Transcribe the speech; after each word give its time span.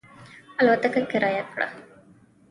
الوتکه 0.61 1.01
کرایه 1.11 1.43
کړه. 1.51 1.67